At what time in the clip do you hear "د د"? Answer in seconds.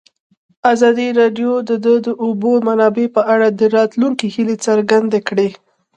1.69-2.07